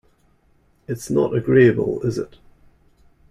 It's 0.87 1.11
not 1.11 1.35
agreeable, 1.35 2.01
is 2.01 2.17
it? 2.17 2.39